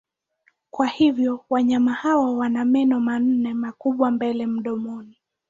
[0.71, 5.17] Kwa hivyo wanyama hawa wana meno manne makubwa mbele mdomoni.